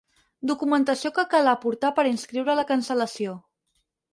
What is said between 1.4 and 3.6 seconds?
aportar per inscriure la cancel·lació.